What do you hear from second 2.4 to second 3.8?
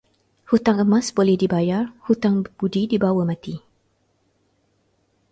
budi dibawa mati.